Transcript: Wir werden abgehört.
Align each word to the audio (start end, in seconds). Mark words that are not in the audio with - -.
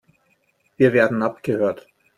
Wir 0.77 0.93
werden 0.93 1.21
abgehört. 1.21 1.87